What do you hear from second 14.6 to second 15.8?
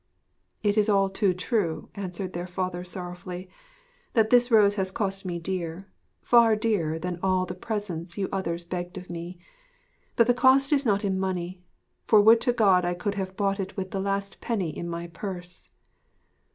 in my purse!'